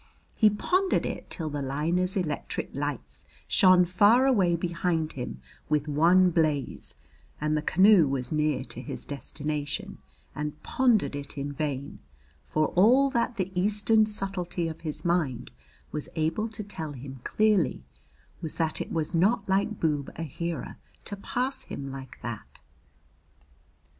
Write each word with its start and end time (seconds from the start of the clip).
He 0.35 0.49
pondered 0.49 1.05
it 1.05 1.29
till 1.29 1.51
the 1.51 1.61
liner's 1.61 2.17
electric 2.17 2.73
lights 2.73 3.23
shone 3.47 3.85
far 3.85 4.25
away 4.25 4.55
behind 4.55 5.13
him 5.13 5.41
with 5.69 5.87
one 5.87 6.31
blaze 6.31 6.95
and 7.39 7.55
the 7.55 7.61
canoe 7.61 8.07
was 8.07 8.31
near 8.31 8.63
to 8.63 8.81
his 8.81 9.05
destination, 9.05 9.99
and 10.33 10.59
pondered 10.63 11.15
it 11.15 11.37
in 11.37 11.51
vain, 11.53 11.99
for 12.41 12.69
all 12.69 13.11
that 13.11 13.35
the 13.35 13.51
eastern 13.53 14.07
subtlety 14.07 14.67
of 14.67 14.79
his 14.81 15.05
mind 15.05 15.51
was 15.91 16.09
able 16.15 16.49
to 16.49 16.63
tell 16.63 16.93
him 16.93 17.19
clearly 17.23 17.85
was 18.41 18.55
that 18.55 18.81
it 18.81 18.91
was 18.91 19.13
not 19.13 19.47
like 19.47 19.79
Boob 19.79 20.09
Aheera 20.15 20.77
to 21.05 21.15
pass 21.15 21.65
him 21.65 21.91
like 21.91 22.19
that. 22.23 22.61